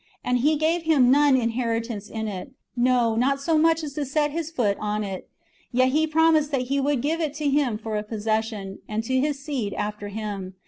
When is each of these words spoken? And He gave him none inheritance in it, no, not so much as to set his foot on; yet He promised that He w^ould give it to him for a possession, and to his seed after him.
And 0.23 0.39
He 0.39 0.55
gave 0.55 0.81
him 0.81 1.11
none 1.11 1.37
inheritance 1.37 2.09
in 2.09 2.27
it, 2.27 2.49
no, 2.75 3.15
not 3.15 3.39
so 3.39 3.55
much 3.55 3.83
as 3.83 3.93
to 3.93 4.03
set 4.03 4.31
his 4.31 4.49
foot 4.49 4.75
on; 4.79 5.03
yet 5.71 5.89
He 5.89 6.07
promised 6.07 6.49
that 6.49 6.61
He 6.73 6.79
w^ould 6.79 7.01
give 7.03 7.21
it 7.21 7.35
to 7.35 7.47
him 7.47 7.77
for 7.77 7.97
a 7.97 8.03
possession, 8.03 8.79
and 8.89 9.03
to 9.03 9.19
his 9.19 9.37
seed 9.45 9.75
after 9.75 10.07
him. 10.07 10.55